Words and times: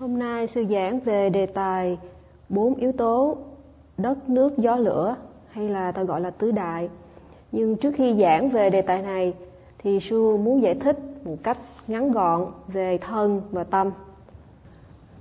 Hôm 0.00 0.18
nay 0.18 0.48
sư 0.54 0.64
giảng 0.70 1.00
về 1.00 1.30
đề 1.30 1.46
tài 1.46 1.98
bốn 2.48 2.74
yếu 2.74 2.92
tố 2.92 3.36
đất, 3.98 4.28
nước, 4.28 4.58
gió, 4.58 4.76
lửa 4.76 5.16
hay 5.50 5.68
là 5.68 5.92
ta 5.92 6.02
gọi 6.02 6.20
là 6.20 6.30
tứ 6.30 6.50
đại. 6.50 6.88
Nhưng 7.52 7.76
trước 7.76 7.94
khi 7.96 8.16
giảng 8.20 8.48
về 8.48 8.70
đề 8.70 8.82
tài 8.82 9.02
này 9.02 9.34
thì 9.78 9.98
sư 10.10 10.36
muốn 10.36 10.62
giải 10.62 10.74
thích 10.74 10.98
một 11.24 11.36
cách 11.42 11.58
ngắn 11.86 12.12
gọn 12.12 12.46
về 12.68 12.98
thân 12.98 13.42
và 13.50 13.64
tâm. 13.64 13.90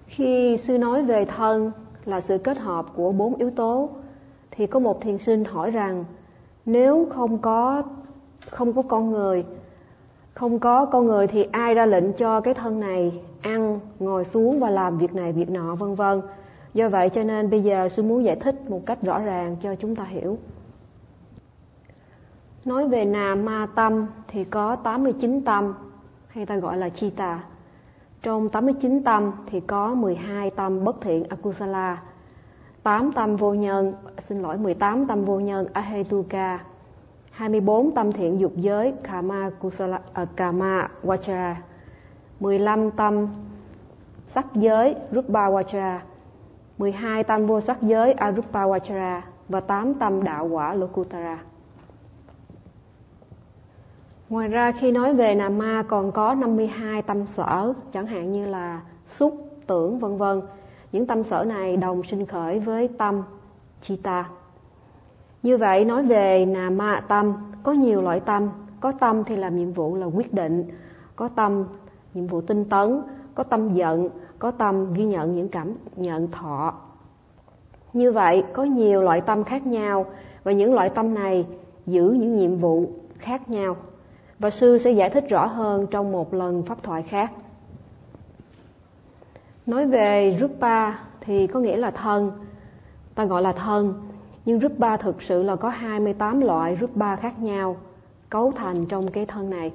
Khi 0.08 0.58
sư 0.68 0.78
nói 0.78 1.04
về 1.04 1.26
thân 1.26 1.72
là 2.06 2.22
sự 2.22 2.38
kết 2.38 2.58
hợp 2.58 2.86
của 2.96 3.12
bốn 3.12 3.36
yếu 3.36 3.52
tố 3.52 3.90
thì 4.52 4.68
có 4.68 4.80
một 4.80 5.02
thiền 5.02 5.18
sinh 5.26 5.46
hỏi 5.46 5.72
rằng 5.72 6.06
nếu 6.66 7.08
không 7.10 7.38
có 7.38 7.84
không 8.50 8.74
có 8.74 8.82
con 8.82 9.12
người 9.12 9.46
không 10.34 10.60
có 10.60 10.86
con 10.86 11.06
người 11.06 11.28
thì 11.28 11.48
ai 11.52 11.74
ra 11.74 11.86
lệnh 11.86 12.14
cho 12.14 12.42
cái 12.42 12.54
thân 12.54 12.80
này 12.80 13.12
ăn 13.42 13.80
ngồi 14.00 14.26
xuống 14.34 14.60
và 14.60 14.70
làm 14.70 14.98
việc 14.98 15.16
này 15.16 15.32
việc 15.32 15.50
nọ 15.50 15.76
vân 15.76 15.96
vân. 15.96 16.22
Do 16.74 16.90
vậy 16.90 17.10
cho 17.10 17.24
nên 17.24 17.50
bây 17.50 17.64
giờ 17.64 17.90
sư 17.96 18.04
muốn 18.04 18.24
giải 18.24 18.36
thích 18.36 18.70
một 18.70 18.86
cách 18.86 19.02
rõ 19.02 19.20
ràng 19.20 19.56
cho 19.62 19.76
chúng 19.76 19.96
ta 19.96 20.04
hiểu. 20.04 20.38
Nói 22.66 22.88
về 22.88 23.06
nà 23.06 23.36
ma 23.36 23.68
tâm 23.76 24.08
thì 24.28 24.44
có 24.44 24.76
89 24.76 25.42
tâm 25.42 25.74
hay 26.28 26.46
ta 26.46 26.58
gọi 26.58 26.78
là 26.78 26.90
chi 26.90 27.10
tà. 27.10 27.44
Trong 28.22 28.50
89 28.50 29.04
tâm 29.04 29.32
thì 29.46 29.60
có 29.60 29.94
12 29.94 30.52
tâm 30.52 30.84
bất 30.84 31.02
thiện 31.02 31.24
akusala. 31.30 32.02
8 32.84 33.12
tâm 33.12 33.36
vô 33.36 33.54
nhân 33.54 33.94
xin 34.30 34.42
lỗi 34.42 34.58
18 34.58 35.08
tâm 35.08 35.26
vô 35.26 35.40
nhân 35.40 35.68
ahetuka. 35.74 36.60
24 37.40 37.92
tâm 37.92 38.12
thiện 38.12 38.40
dục 38.40 38.52
giới 38.56 38.94
Kama 39.04 39.50
Kusala 39.50 40.02
uh, 40.22 40.30
Kama 40.36 40.88
Vajra 41.04 41.56
15 42.40 42.92
tâm 42.92 43.28
sắc 44.36 44.46
giới 44.54 44.96
Rupa 45.12 45.50
Vajra 45.50 46.00
12 46.80 47.24
tâm 47.24 47.48
vô 47.48 47.62
sắc 47.62 47.82
giới 47.82 48.14
Arupa 48.14 48.66
Vajra 48.66 49.22
và 49.50 49.60
8 49.60 49.94
tâm 49.94 50.24
đạo 50.24 50.48
quả 50.48 50.74
Lokutara. 50.74 51.40
Ngoài 54.30 54.48
ra 54.48 54.72
khi 54.72 54.92
nói 54.92 55.14
về 55.14 55.36
nà 55.36 55.50
ma 55.50 55.84
còn 55.88 56.12
có 56.12 56.34
52 56.34 57.02
tâm 57.02 57.26
sở 57.38 57.74
chẳng 57.94 58.06
hạn 58.06 58.32
như 58.32 58.46
là 58.46 58.82
xúc, 59.20 59.34
tưởng 59.68 60.00
vân 60.00 60.18
vân. 60.18 60.42
Những 60.92 61.08
tâm 61.08 61.24
sở 61.30 61.44
này 61.44 61.78
đồng 61.78 62.02
sinh 62.12 62.26
khởi 62.26 62.60
với 62.60 62.90
tâm 62.98 63.24
Chita. 63.82 64.30
Như 65.44 65.58
vậy 65.58 65.86
nói 65.86 66.06
về 66.06 66.46
nà 66.46 66.70
ma 66.70 67.04
tâm, 67.08 67.34
có 67.64 67.72
nhiều 67.72 68.02
loại 68.02 68.20
tâm, 68.20 68.50
có 68.80 68.92
tâm 68.92 69.24
thì 69.24 69.36
làm 69.36 69.58
nhiệm 69.58 69.72
vụ 69.72 69.96
là 69.96 70.06
quyết 70.06 70.34
định, 70.34 70.64
có 71.16 71.30
tâm 71.36 71.64
nhiệm 72.14 72.28
vụ 72.28 72.42
tinh 72.42 72.66
tấn, 72.66 73.02
có 73.36 73.44
tâm 73.44 73.74
giận, 73.74 74.10
có 74.40 74.52
tâm 74.52 74.94
ghi 74.94 75.06
nhận 75.06 75.36
những 75.36 75.50
cảm 75.50 75.74
nhận 75.96 76.32
thọ. 76.32 76.74
Như 77.94 78.12
vậy 78.12 78.44
có 78.54 78.64
nhiều 78.64 79.02
loại 79.02 79.22
tâm 79.22 79.44
khác 79.44 79.68
nhau 79.68 80.06
và 80.44 80.52
những 80.52 80.74
loại 80.74 80.90
tâm 80.90 81.14
này 81.14 81.46
giữ 81.86 82.12
những 82.12 82.36
nhiệm 82.36 82.58
vụ 82.58 82.86
khác 83.18 83.50
nhau. 83.50 83.76
Và 84.40 84.50
sư 84.50 84.78
sẽ 84.84 84.92
giải 84.92 85.10
thích 85.10 85.30
rõ 85.30 85.46
hơn 85.46 85.88
trong 85.92 86.12
một 86.12 86.34
lần 86.34 86.64
pháp 86.64 86.84
thoại 86.84 87.04
khác. 87.04 87.32
Nói 89.66 89.86
về 89.86 90.38
Rupa 90.40 90.94
thì 91.22 91.48
có 91.48 91.60
nghĩa 91.60 91.78
là 91.78 91.92
thân, 91.92 92.32
ta 93.16 93.26
gọi 93.26 93.42
là 93.42 93.54
thân 93.54 93.94
nhưng 94.46 94.60
Rupa 94.60 94.98
thực 94.98 95.16
sự 95.22 95.44
là 95.44 95.56
có 95.56 95.70
28 95.70 96.42
loại 96.42 96.78
Rupa 96.82 97.16
khác 97.16 97.40
nhau 97.40 97.76
cấu 98.30 98.52
thành 98.56 98.86
trong 98.86 99.12
cái 99.12 99.26
thân 99.26 99.50
này. 99.50 99.72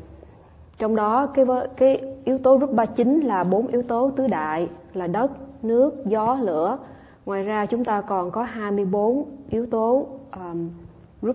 Trong 0.79 0.97
đó 0.97 1.27
cái 1.27 1.45
cái 1.77 2.03
yếu 2.25 2.39
tố 2.39 2.59
Rupa 2.61 2.87
chính 2.87 3.21
là 3.21 3.45
bốn 3.45 3.67
yếu 3.67 3.83
tố 3.83 4.11
tứ 4.17 4.27
đại 4.27 4.69
là 4.95 5.07
đất, 5.07 5.31
nước, 5.63 6.07
gió, 6.07 6.39
lửa. 6.43 6.79
Ngoài 7.27 7.43
ra 7.43 7.67
chúng 7.67 7.85
ta 7.85 8.01
còn 8.01 8.31
có 8.31 8.43
24 8.43 9.25
yếu 9.49 9.67
tố 9.67 10.07
um, 10.37 10.71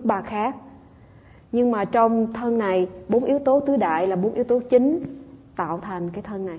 ba 0.04 0.20
khác. 0.20 0.56
Nhưng 1.52 1.70
mà 1.70 1.84
trong 1.84 2.32
thân 2.32 2.58
này, 2.58 2.88
bốn 3.08 3.24
yếu 3.24 3.38
tố 3.38 3.60
tứ 3.60 3.76
đại 3.76 4.06
là 4.06 4.16
bốn 4.16 4.34
yếu 4.34 4.44
tố 4.44 4.60
chính 4.70 5.00
tạo 5.56 5.78
thành 5.82 6.10
cái 6.10 6.22
thân 6.22 6.46
này. 6.46 6.58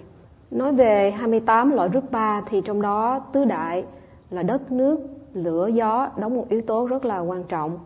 Nói 0.51 0.73
về 0.73 1.11
28 1.11 1.71
loại 1.71 1.89
Rupa 1.93 2.41
thì 2.41 2.61
trong 2.61 2.81
đó 2.81 3.19
tứ 3.19 3.45
đại 3.45 3.85
là 4.29 4.43
đất, 4.43 4.71
nước, 4.71 4.99
lửa 5.33 5.67
gió 5.67 6.09
đóng 6.17 6.35
một 6.35 6.45
yếu 6.49 6.61
tố 6.61 6.87
rất 6.87 7.05
là 7.05 7.19
quan 7.19 7.43
trọng 7.43 7.79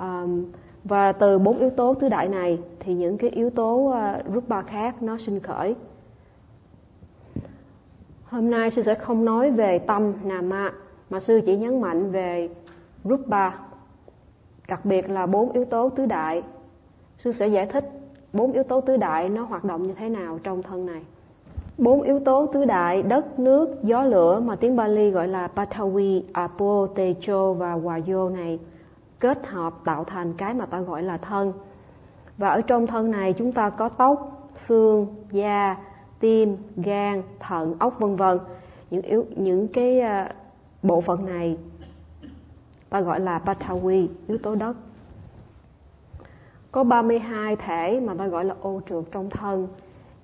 um, 0.00 0.44
và 0.84 1.12
từ 1.12 1.38
bốn 1.38 1.58
yếu 1.58 1.70
tố 1.70 1.94
tứ 1.94 2.08
đại 2.08 2.28
này 2.28 2.58
thì 2.80 2.94
những 2.94 3.18
cái 3.18 3.30
yếu 3.30 3.50
tố 3.50 3.94
uh, 4.36 4.48
ba 4.48 4.62
khác 4.62 5.02
nó 5.02 5.18
sinh 5.26 5.40
khởi. 5.40 5.74
Hôm 8.24 8.50
nay 8.50 8.70
sư 8.70 8.82
sẽ 8.86 8.94
không 8.94 9.24
nói 9.24 9.50
về 9.50 9.78
tâm 9.78 10.12
nama 10.24 10.72
mà 11.10 11.20
sư 11.20 11.40
chỉ 11.46 11.56
nhấn 11.56 11.80
mạnh 11.80 12.10
về 12.10 12.48
rupa 13.04 13.50
đặc 14.68 14.84
biệt 14.84 15.10
là 15.10 15.26
bốn 15.26 15.52
yếu 15.52 15.64
tố 15.64 15.88
tứ 15.88 16.06
đại. 16.06 16.42
Sư 17.18 17.32
sẽ 17.38 17.48
giải 17.48 17.66
thích 17.66 17.84
bốn 18.32 18.52
yếu 18.52 18.62
tố 18.62 18.80
tứ 18.80 18.96
đại 18.96 19.28
nó 19.28 19.44
hoạt 19.44 19.64
động 19.64 19.82
như 19.86 19.94
thế 19.98 20.08
nào 20.08 20.38
trong 20.42 20.62
thân 20.62 20.86
này. 20.86 21.02
Bốn 21.78 22.02
yếu 22.02 22.20
tố 22.20 22.46
tứ 22.46 22.64
đại 22.64 23.02
đất, 23.02 23.38
nước, 23.38 23.82
gió 23.82 24.02
lửa 24.02 24.40
mà 24.40 24.56
tiếng 24.56 24.76
Bali 24.76 25.10
gọi 25.10 25.28
là 25.28 25.48
Patawi, 25.56 26.22
Apo, 26.32 26.86
Tejo 26.94 27.52
và 27.52 27.76
Wayo 27.76 28.32
này 28.32 28.58
kết 29.18 29.46
hợp 29.46 29.74
tạo 29.84 30.04
thành 30.04 30.34
cái 30.34 30.54
mà 30.54 30.66
ta 30.66 30.80
gọi 30.80 31.02
là 31.02 31.16
thân. 31.16 31.52
Và 32.38 32.48
ở 32.48 32.60
trong 32.60 32.86
thân 32.86 33.10
này 33.10 33.32
chúng 33.32 33.52
ta 33.52 33.70
có 33.70 33.88
tóc, 33.88 34.48
xương, 34.68 35.06
da, 35.30 35.76
tim, 36.20 36.56
gan, 36.76 37.22
thận, 37.40 37.74
ốc 37.78 37.98
vân 37.98 38.16
vân. 38.16 38.38
Những 38.90 39.02
yếu 39.02 39.24
những 39.36 39.68
cái 39.68 40.00
à, 40.00 40.34
bộ 40.82 41.00
phận 41.00 41.26
này 41.26 41.58
ta 42.94 43.00
gọi 43.00 43.20
là 43.20 43.40
Patawi, 43.44 44.08
yếu 44.28 44.38
tố 44.38 44.54
đất. 44.54 44.76
Có 46.72 46.84
32 46.84 47.56
thể 47.56 48.00
mà 48.00 48.14
ta 48.14 48.26
gọi 48.26 48.44
là 48.44 48.54
ô 48.60 48.80
trượt 48.88 49.04
trong 49.12 49.30
thân 49.30 49.68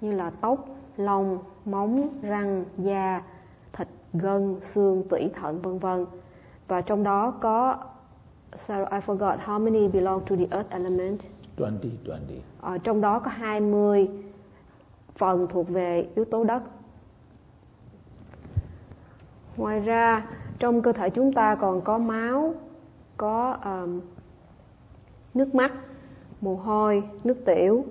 như 0.00 0.12
là 0.12 0.30
tóc, 0.30 0.68
lông, 0.96 1.38
móng, 1.64 2.08
răng, 2.22 2.64
da, 2.78 3.22
thịt, 3.72 3.88
gân, 4.12 4.56
xương, 4.74 5.02
tủy, 5.08 5.30
thận 5.40 5.60
vân 5.62 5.78
vân. 5.78 6.06
Và 6.68 6.80
trong 6.80 7.02
đó 7.02 7.30
có 7.30 7.76
Sorry, 8.68 8.84
I 8.90 9.00
forgot 9.06 9.38
how 9.38 9.58
many 9.58 9.88
belong 9.88 10.24
to 10.26 10.36
the 10.36 10.46
earth 10.50 10.70
element. 10.70 11.20
20, 11.58 11.90
20. 12.08 12.42
Ở 12.60 12.78
trong 12.78 13.00
đó 13.00 13.18
có 13.18 13.30
20 13.30 14.08
phần 15.18 15.46
thuộc 15.50 15.68
về 15.68 16.08
yếu 16.14 16.24
tố 16.24 16.44
đất. 16.44 16.62
Ngoài 19.56 19.80
ra, 19.80 20.26
trong 20.58 20.82
cơ 20.82 20.92
thể 20.92 21.10
chúng 21.10 21.32
ta 21.32 21.54
còn 21.54 21.80
có 21.80 21.98
máu, 21.98 22.54
có 23.16 23.58
um, 23.64 24.00
nước 25.34 25.54
mắt, 25.54 25.72
mồ 26.40 26.54
hôi, 26.54 27.02
nước 27.24 27.36
tiểu 27.44 27.84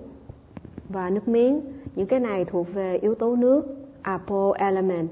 và 0.88 1.10
nước 1.10 1.28
miếng 1.28 1.60
những 1.94 2.06
cái 2.06 2.20
này 2.20 2.44
thuộc 2.44 2.66
về 2.74 2.96
yếu 2.96 3.14
tố 3.14 3.36
nước 3.36 3.64
apo 4.02 4.52
element 4.58 5.08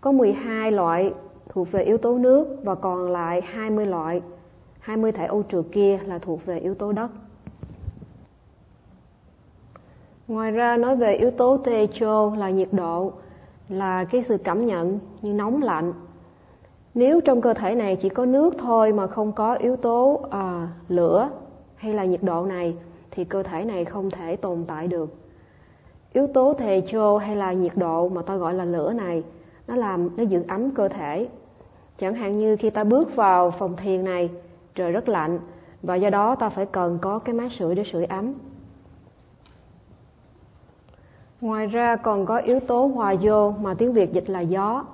có 0.00 0.12
12 0.12 0.72
loại 0.72 1.12
thuộc 1.58 1.72
về 1.72 1.82
yếu 1.82 1.98
tố 1.98 2.18
nước 2.18 2.46
và 2.62 2.74
còn 2.74 3.10
lại 3.10 3.40
20 3.40 3.86
loại 3.86 4.22
20 4.80 5.12
thể 5.12 5.26
ô 5.26 5.42
trượt 5.52 5.64
kia 5.72 5.98
là 6.06 6.18
thuộc 6.18 6.46
về 6.46 6.58
yếu 6.58 6.74
tố 6.74 6.92
đất. 6.92 7.10
Ngoài 10.28 10.50
ra 10.50 10.76
nói 10.76 10.96
về 10.96 11.14
yếu 11.14 11.30
tố 11.30 11.56
techo 11.56 12.32
là 12.36 12.50
nhiệt 12.50 12.68
độ 12.72 13.12
là 13.68 14.04
cái 14.04 14.24
sự 14.28 14.36
cảm 14.44 14.66
nhận 14.66 14.98
như 15.22 15.32
nóng 15.32 15.62
lạnh. 15.62 15.92
Nếu 16.94 17.20
trong 17.20 17.40
cơ 17.40 17.54
thể 17.54 17.74
này 17.74 17.96
chỉ 17.96 18.08
có 18.08 18.26
nước 18.26 18.54
thôi 18.58 18.92
mà 18.92 19.06
không 19.06 19.32
có 19.32 19.54
yếu 19.54 19.76
tố 19.76 20.20
à, 20.30 20.68
lửa 20.88 21.30
hay 21.76 21.92
là 21.92 22.04
nhiệt 22.04 22.22
độ 22.22 22.46
này 22.46 22.76
thì 23.10 23.24
cơ 23.24 23.42
thể 23.42 23.64
này 23.64 23.84
không 23.84 24.10
thể 24.10 24.36
tồn 24.36 24.64
tại 24.66 24.86
được. 24.86 25.14
Yếu 26.12 26.26
tố 26.26 26.54
thề 26.58 26.82
chô 26.92 27.16
hay 27.16 27.36
là 27.36 27.52
nhiệt 27.52 27.72
độ 27.76 28.08
mà 28.08 28.22
ta 28.22 28.36
gọi 28.36 28.54
là 28.54 28.64
lửa 28.64 28.92
này 28.92 29.22
nó 29.68 29.76
làm 29.76 30.16
nó 30.16 30.22
giữ 30.22 30.42
ấm 30.48 30.70
cơ 30.70 30.88
thể 30.88 31.28
chẳng 31.98 32.14
hạn 32.14 32.38
như 32.38 32.56
khi 32.56 32.70
ta 32.70 32.84
bước 32.84 33.16
vào 33.16 33.50
phòng 33.50 33.76
thiền 33.76 34.04
này, 34.04 34.30
trời 34.74 34.92
rất 34.92 35.08
lạnh, 35.08 35.38
và 35.82 35.94
do 35.94 36.10
đó 36.10 36.34
ta 36.34 36.48
phải 36.48 36.66
cần 36.66 36.98
có 37.02 37.18
cái 37.18 37.34
máy 37.34 37.48
sưởi 37.58 37.74
để 37.74 37.84
sưởi 37.92 38.04
ấm. 38.04 38.34
Ngoài 41.40 41.66
ra 41.66 41.96
còn 41.96 42.26
có 42.26 42.36
yếu 42.36 42.60
tố 42.60 42.86
hòa 42.86 43.14
vô 43.20 43.50
mà 43.50 43.74
tiếng 43.74 43.92
việt 43.92 44.12
dịch 44.12 44.30
là 44.30 44.40
gió. 44.40 44.84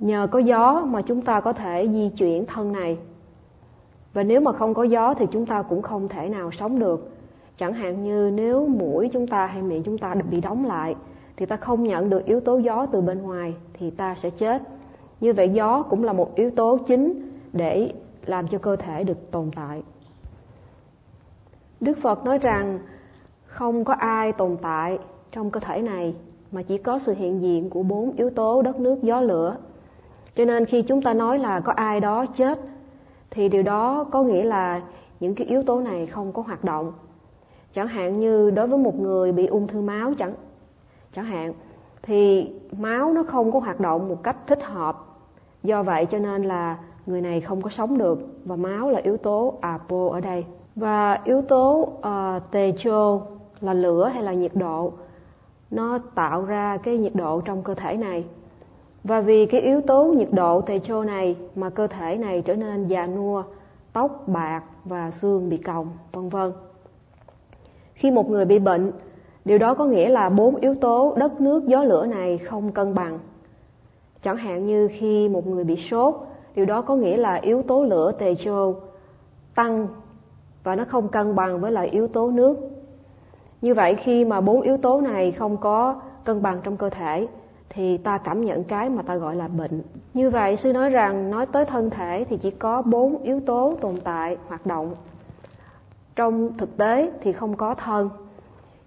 Nhờ 0.00 0.26
có 0.30 0.38
gió 0.38 0.84
mà 0.86 1.02
chúng 1.02 1.22
ta 1.22 1.40
có 1.40 1.52
thể 1.52 1.88
di 1.92 2.08
chuyển 2.08 2.46
thân 2.46 2.72
này. 2.72 2.98
Và 4.12 4.22
nếu 4.22 4.40
mà 4.40 4.52
không 4.52 4.74
có 4.74 4.82
gió 4.82 5.14
thì 5.14 5.26
chúng 5.32 5.46
ta 5.46 5.62
cũng 5.62 5.82
không 5.82 6.08
thể 6.08 6.28
nào 6.28 6.50
sống 6.58 6.78
được. 6.78 7.10
Chẳng 7.58 7.72
hạn 7.72 8.04
như 8.04 8.30
nếu 8.34 8.66
mũi 8.66 9.10
chúng 9.12 9.26
ta 9.26 9.46
hay 9.46 9.62
miệng 9.62 9.82
chúng 9.82 9.98
ta 9.98 10.14
bị 10.30 10.40
đóng 10.40 10.64
lại, 10.64 10.96
thì 11.36 11.46
ta 11.46 11.56
không 11.56 11.84
nhận 11.84 12.10
được 12.10 12.24
yếu 12.24 12.40
tố 12.40 12.58
gió 12.58 12.86
từ 12.92 13.00
bên 13.00 13.22
ngoài, 13.22 13.54
thì 13.72 13.90
ta 13.90 14.16
sẽ 14.22 14.30
chết 14.30 14.62
như 15.20 15.32
vậy 15.32 15.48
gió 15.48 15.82
cũng 15.82 16.04
là 16.04 16.12
một 16.12 16.34
yếu 16.34 16.50
tố 16.50 16.78
chính 16.86 17.30
để 17.52 17.92
làm 18.26 18.48
cho 18.48 18.58
cơ 18.58 18.76
thể 18.76 19.04
được 19.04 19.30
tồn 19.30 19.50
tại. 19.56 19.82
Đức 21.80 21.98
phật 22.02 22.24
nói 22.24 22.38
rằng 22.38 22.78
không 23.46 23.84
có 23.84 23.94
ai 23.94 24.32
tồn 24.32 24.56
tại 24.62 24.98
trong 25.32 25.50
cơ 25.50 25.60
thể 25.60 25.82
này 25.82 26.14
mà 26.52 26.62
chỉ 26.62 26.78
có 26.78 27.00
sự 27.06 27.14
hiện 27.14 27.42
diện 27.42 27.70
của 27.70 27.82
bốn 27.82 28.12
yếu 28.16 28.30
tố 28.30 28.62
đất 28.62 28.80
nước 28.80 29.02
gió 29.02 29.20
lửa. 29.20 29.56
Cho 30.34 30.44
nên 30.44 30.64
khi 30.64 30.82
chúng 30.82 31.02
ta 31.02 31.14
nói 31.14 31.38
là 31.38 31.60
có 31.60 31.72
ai 31.72 32.00
đó 32.00 32.26
chết, 32.26 32.60
thì 33.30 33.48
điều 33.48 33.62
đó 33.62 34.04
có 34.04 34.22
nghĩa 34.22 34.44
là 34.44 34.82
những 35.20 35.34
cái 35.34 35.46
yếu 35.46 35.62
tố 35.62 35.80
này 35.80 36.06
không 36.06 36.32
có 36.32 36.42
hoạt 36.42 36.64
động. 36.64 36.92
Chẳng 37.74 37.86
hạn 37.86 38.20
như 38.20 38.50
đối 38.50 38.66
với 38.66 38.78
một 38.78 39.00
người 39.00 39.32
bị 39.32 39.46
ung 39.46 39.66
thư 39.66 39.80
máu 39.80 40.14
chẳng 40.18 40.34
chẳng 41.14 41.24
hạn, 41.24 41.52
thì 42.02 42.50
máu 42.78 43.12
nó 43.12 43.22
không 43.22 43.52
có 43.52 43.60
hoạt 43.60 43.80
động 43.80 44.08
một 44.08 44.22
cách 44.22 44.36
thích 44.46 44.64
hợp. 44.64 44.96
Do 45.62 45.82
vậy 45.82 46.06
cho 46.06 46.18
nên 46.18 46.42
là 46.42 46.78
người 47.06 47.20
này 47.20 47.40
không 47.40 47.62
có 47.62 47.70
sống 47.70 47.98
được 47.98 48.18
và 48.44 48.56
máu 48.56 48.90
là 48.90 49.00
yếu 49.04 49.16
tố 49.16 49.54
apo 49.60 50.08
ở 50.12 50.20
đây. 50.20 50.44
Và 50.76 51.20
yếu 51.24 51.42
tố 51.42 51.88
uh, 51.98 52.50
techo 52.50 53.20
là 53.60 53.74
lửa 53.74 54.10
hay 54.14 54.22
là 54.22 54.32
nhiệt 54.32 54.54
độ. 54.54 54.92
Nó 55.70 55.98
tạo 56.14 56.44
ra 56.44 56.78
cái 56.82 56.98
nhiệt 56.98 57.14
độ 57.14 57.40
trong 57.40 57.62
cơ 57.62 57.74
thể 57.74 57.96
này. 57.96 58.24
Và 59.04 59.20
vì 59.20 59.46
cái 59.46 59.60
yếu 59.60 59.80
tố 59.80 60.04
nhiệt 60.04 60.28
độ 60.32 60.60
techo 60.60 61.04
này 61.04 61.36
mà 61.54 61.70
cơ 61.70 61.86
thể 61.86 62.16
này 62.16 62.42
trở 62.42 62.56
nên 62.56 62.88
già 62.88 63.06
nua 63.06 63.42
tóc 63.92 64.22
bạc 64.26 64.62
và 64.84 65.12
xương 65.22 65.48
bị 65.48 65.56
còng 65.56 65.88
vân 66.12 66.28
vân. 66.28 66.52
Khi 67.94 68.10
một 68.10 68.30
người 68.30 68.44
bị 68.44 68.58
bệnh 68.58 68.92
điều 69.46 69.58
đó 69.58 69.74
có 69.74 69.84
nghĩa 69.84 70.08
là 70.08 70.28
bốn 70.28 70.56
yếu 70.56 70.74
tố 70.74 71.14
đất 71.16 71.40
nước 71.40 71.66
gió 71.66 71.84
lửa 71.84 72.06
này 72.06 72.38
không 72.38 72.72
cân 72.72 72.94
bằng. 72.94 73.18
Chẳng 74.22 74.36
hạn 74.36 74.66
như 74.66 74.88
khi 74.98 75.28
một 75.28 75.46
người 75.46 75.64
bị 75.64 75.76
sốt, 75.90 76.14
điều 76.54 76.64
đó 76.64 76.82
có 76.82 76.96
nghĩa 76.96 77.16
là 77.16 77.34
yếu 77.34 77.62
tố 77.62 77.84
lửa 77.84 78.12
tề 78.18 78.34
chô 78.34 78.74
tăng 79.54 79.88
và 80.64 80.74
nó 80.74 80.84
không 80.88 81.08
cân 81.08 81.34
bằng 81.34 81.60
với 81.60 81.72
lại 81.72 81.88
yếu 81.88 82.08
tố 82.08 82.30
nước. 82.30 82.56
Như 83.62 83.74
vậy 83.74 83.96
khi 84.04 84.24
mà 84.24 84.40
bốn 84.40 84.60
yếu 84.60 84.76
tố 84.76 85.00
này 85.00 85.32
không 85.32 85.56
có 85.56 86.00
cân 86.24 86.42
bằng 86.42 86.60
trong 86.62 86.76
cơ 86.76 86.90
thể, 86.90 87.26
thì 87.68 87.96
ta 87.96 88.18
cảm 88.18 88.44
nhận 88.44 88.64
cái 88.64 88.88
mà 88.88 89.02
ta 89.02 89.16
gọi 89.16 89.36
là 89.36 89.48
bệnh. 89.48 89.82
Như 90.14 90.30
vậy, 90.30 90.58
sư 90.62 90.72
nói 90.72 90.90
rằng, 90.90 91.30
nói 91.30 91.46
tới 91.46 91.64
thân 91.64 91.90
thể 91.90 92.24
thì 92.28 92.36
chỉ 92.36 92.50
có 92.50 92.82
bốn 92.82 93.22
yếu 93.22 93.40
tố 93.40 93.74
tồn 93.80 93.94
tại, 94.04 94.36
hoạt 94.48 94.66
động. 94.66 94.94
Trong 96.16 96.58
thực 96.58 96.76
tế 96.76 97.10
thì 97.20 97.32
không 97.32 97.56
có 97.56 97.74
thân 97.74 98.08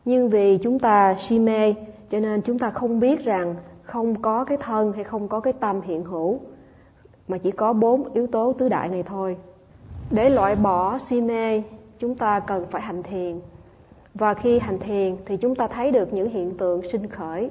nhưng 0.10 0.30
vì 0.30 0.58
chúng 0.58 0.80
ta 0.80 1.16
si 1.30 1.40
mê, 1.40 1.74
cho 2.10 2.20
nên 2.20 2.42
chúng 2.42 2.60
ta 2.60 2.70
không 2.70 3.00
biết 3.00 3.26
rằng 3.26 3.56
không 3.84 4.22
có 4.22 4.44
cái 4.44 4.58
thân 4.58 4.94
hay 4.94 5.04
không 5.04 5.28
có 5.28 5.40
cái 5.40 5.54
tâm 5.54 5.82
hiện 5.82 6.04
hữu, 6.04 6.40
mà 7.28 7.38
chỉ 7.38 7.52
có 7.52 7.74
bốn 7.74 8.14
yếu 8.14 8.28
tố 8.28 8.54
tứ 8.54 8.70
đại 8.70 8.90
này 8.90 9.04
thôi. 9.04 9.38
Để 10.12 10.30
loại 10.30 10.56
bỏ 10.56 11.00
si 11.10 11.22
mê, 11.22 11.64
chúng 12.00 12.16
ta 12.16 12.40
cần 12.40 12.66
phải 12.72 12.82
hành 12.82 13.04
thiền. 13.04 13.40
Và 14.14 14.34
khi 14.34 14.60
hành 14.60 14.80
thiền 14.80 15.18
thì 15.26 15.38
chúng 15.38 15.56
ta 15.56 15.68
thấy 15.68 15.92
được 15.92 16.14
những 16.14 16.30
hiện 16.30 16.58
tượng 16.58 16.82
sinh 16.92 17.08
khởi 17.08 17.50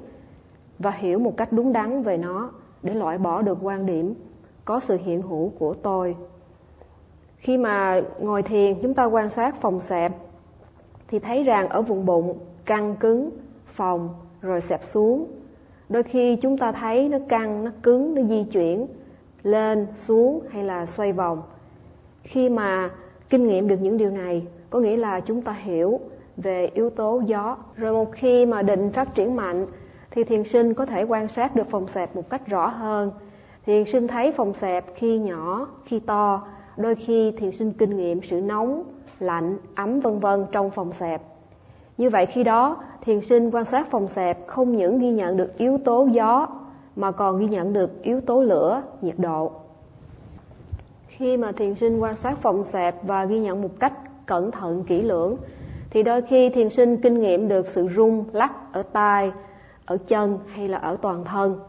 và 0.79 0.91
hiểu 0.91 1.19
một 1.19 1.37
cách 1.37 1.51
đúng 1.51 1.73
đắn 1.73 2.03
về 2.03 2.17
nó 2.17 2.51
để 2.83 2.93
loại 2.93 3.17
bỏ 3.17 3.41
được 3.41 3.57
quan 3.61 3.85
điểm 3.85 4.13
có 4.65 4.81
sự 4.87 4.97
hiện 5.05 5.21
hữu 5.21 5.51
của 5.59 5.73
tôi. 5.73 6.15
Khi 7.37 7.57
mà 7.57 8.01
ngồi 8.19 8.43
thiền, 8.43 8.81
chúng 8.81 8.93
ta 8.93 9.05
quan 9.05 9.29
sát 9.35 9.61
phòng 9.61 9.81
xẹp 9.89 10.11
thì 11.07 11.19
thấy 11.19 11.43
rằng 11.43 11.69
ở 11.69 11.81
vùng 11.81 12.05
bụng 12.05 12.37
căng 12.69 12.95
cứng 12.95 13.29
phòng 13.65 14.09
rồi 14.41 14.61
xẹp 14.69 14.81
xuống. 14.93 15.27
Đôi 15.89 16.03
khi 16.03 16.35
chúng 16.35 16.57
ta 16.57 16.71
thấy 16.71 17.09
nó 17.09 17.17
căng, 17.29 17.63
nó 17.63 17.71
cứng, 17.83 18.15
nó 18.15 18.21
di 18.21 18.43
chuyển, 18.43 18.87
lên, 19.43 19.87
xuống 20.07 20.41
hay 20.49 20.63
là 20.63 20.87
xoay 20.97 21.13
vòng. 21.13 21.41
Khi 22.23 22.49
mà 22.49 22.89
kinh 23.29 23.47
nghiệm 23.47 23.67
được 23.67 23.77
những 23.81 23.97
điều 23.97 24.11
này, 24.11 24.47
có 24.69 24.79
nghĩa 24.79 24.97
là 24.97 25.19
chúng 25.19 25.41
ta 25.41 25.51
hiểu 25.51 25.99
về 26.37 26.69
yếu 26.73 26.89
tố 26.89 27.21
gió. 27.25 27.57
Rồi 27.75 27.93
một 27.93 28.11
khi 28.11 28.45
mà 28.45 28.61
định 28.61 28.91
phát 28.91 29.15
triển 29.15 29.35
mạnh, 29.35 29.65
thì 30.11 30.23
thiền 30.23 30.43
sinh 30.43 30.73
có 30.73 30.85
thể 30.85 31.03
quan 31.03 31.27
sát 31.35 31.55
được 31.55 31.69
phòng 31.69 31.85
xẹp 31.95 32.15
một 32.15 32.29
cách 32.29 32.47
rõ 32.47 32.67
hơn. 32.67 33.11
Thiền 33.65 33.83
sinh 33.91 34.07
thấy 34.07 34.31
phòng 34.31 34.53
xẹp 34.61 34.85
khi 34.95 35.17
nhỏ, 35.17 35.67
khi 35.85 35.99
to. 35.99 36.47
Đôi 36.77 36.95
khi 36.95 37.31
thiền 37.31 37.51
sinh 37.51 37.73
kinh 37.73 37.97
nghiệm 37.97 38.19
sự 38.29 38.41
nóng, 38.41 38.83
lạnh, 39.19 39.57
ấm, 39.75 39.99
vân 39.99 40.19
vân 40.19 40.45
trong 40.51 40.71
phòng 40.71 40.91
xẹp 40.99 41.21
như 41.99 42.09
vậy 42.09 42.25
khi 42.25 42.43
đó, 42.43 42.77
thiền 43.01 43.21
sinh 43.29 43.51
quan 43.51 43.65
sát 43.71 43.91
phòng 43.91 44.07
xẹp 44.15 44.47
không 44.47 44.75
những 44.75 44.99
ghi 44.99 45.11
nhận 45.11 45.37
được 45.37 45.57
yếu 45.57 45.77
tố 45.85 46.07
gió, 46.11 46.47
mà 46.95 47.11
còn 47.11 47.39
ghi 47.39 47.47
nhận 47.47 47.73
được 47.73 48.03
yếu 48.03 48.21
tố 48.21 48.41
lửa, 48.41 48.81
nhiệt 49.01 49.15
độ. 49.17 49.51
Khi 51.07 51.37
mà 51.37 51.51
thiền 51.51 51.75
sinh 51.75 51.99
quan 51.99 52.15
sát 52.23 52.37
phòng 52.41 52.63
xẹp 52.73 52.95
và 53.03 53.25
ghi 53.25 53.39
nhận 53.39 53.61
một 53.61 53.79
cách 53.79 53.93
cẩn 54.25 54.51
thận 54.51 54.83
kỹ 54.83 55.01
lưỡng, 55.01 55.37
thì 55.89 56.03
đôi 56.03 56.21
khi 56.21 56.49
thiền 56.49 56.69
sinh 56.69 56.97
kinh 56.97 57.21
nghiệm 57.21 57.47
được 57.47 57.67
sự 57.75 57.87
rung 57.95 58.25
lắc 58.31 58.73
ở 58.73 58.83
tai, 58.83 59.31
ở 59.85 59.97
chân 60.07 60.39
hay 60.47 60.67
là 60.67 60.77
ở 60.77 60.97
toàn 61.01 61.23
thân. 61.23 61.59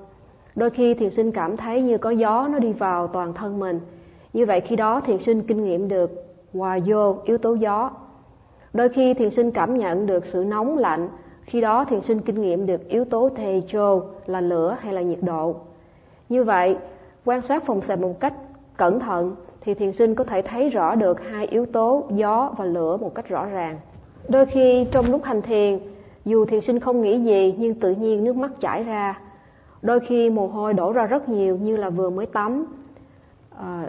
Đôi 0.56 0.70
khi 0.70 0.94
thiền 0.94 1.10
sinh 1.10 1.32
cảm 1.32 1.56
thấy 1.56 1.82
như 1.82 1.98
có 1.98 2.10
gió 2.10 2.48
nó 2.52 2.58
đi 2.58 2.72
vào 2.72 3.06
toàn 3.06 3.32
thân 3.34 3.60
mình. 3.60 3.80
Như 4.32 4.46
vậy 4.46 4.60
khi 4.60 4.76
đó 4.76 5.00
thiền 5.00 5.18
sinh 5.26 5.42
kinh 5.42 5.64
nghiệm 5.64 5.88
được 5.88 6.10
hòa 6.54 6.78
vô 6.86 7.16
yếu 7.24 7.38
tố 7.38 7.54
gió 7.54 7.90
đôi 8.74 8.88
khi 8.88 9.14
thiền 9.14 9.30
sinh 9.30 9.50
cảm 9.50 9.76
nhận 9.76 10.06
được 10.06 10.24
sự 10.32 10.44
nóng 10.44 10.78
lạnh 10.78 11.08
khi 11.42 11.60
đó 11.60 11.84
thiền 11.84 12.00
sinh 12.02 12.20
kinh 12.20 12.42
nghiệm 12.42 12.66
được 12.66 12.88
yếu 12.88 13.04
tố 13.04 13.30
thề 13.36 13.62
chô 13.68 14.02
là 14.26 14.40
lửa 14.40 14.76
hay 14.80 14.94
là 14.94 15.00
nhiệt 15.00 15.18
độ. 15.22 15.54
Như 16.28 16.44
vậy 16.44 16.76
quan 17.24 17.40
sát 17.48 17.66
phòng 17.66 17.80
xẹp 17.88 17.98
một 17.98 18.20
cách 18.20 18.34
cẩn 18.76 19.00
thận 19.00 19.36
thì 19.60 19.74
thiền 19.74 19.92
sinh 19.92 20.14
có 20.14 20.24
thể 20.24 20.42
thấy 20.42 20.70
rõ 20.70 20.94
được 20.94 21.20
hai 21.30 21.46
yếu 21.46 21.66
tố 21.66 22.04
gió 22.10 22.50
và 22.58 22.64
lửa 22.64 22.96
một 22.96 23.14
cách 23.14 23.28
rõ 23.28 23.46
ràng. 23.46 23.78
Đôi 24.28 24.46
khi 24.46 24.86
trong 24.92 25.10
lúc 25.10 25.24
hành 25.24 25.42
thiền 25.42 25.78
dù 26.24 26.46
thiền 26.46 26.60
sinh 26.60 26.80
không 26.80 27.02
nghĩ 27.02 27.18
gì 27.18 27.54
nhưng 27.58 27.74
tự 27.74 27.90
nhiên 27.90 28.24
nước 28.24 28.36
mắt 28.36 28.50
chảy 28.60 28.82
ra. 28.82 29.20
Đôi 29.82 30.00
khi 30.00 30.30
mồ 30.30 30.46
hôi 30.46 30.74
đổ 30.74 30.92
ra 30.92 31.06
rất 31.06 31.28
nhiều 31.28 31.56
như 31.56 31.76
là 31.76 31.90
vừa 31.90 32.10
mới 32.10 32.26
tắm. 32.26 32.66
À, 33.58 33.88